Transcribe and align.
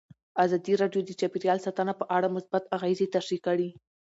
ازادي 0.43 0.73
راډیو 0.81 1.01
د 1.05 1.11
چاپیریال 1.19 1.59
ساتنه 1.65 1.93
په 1.99 2.05
اړه 2.15 2.33
مثبت 2.35 2.63
اغېزې 2.77 3.07
تشریح 3.15 3.39
کړي. 3.47 3.69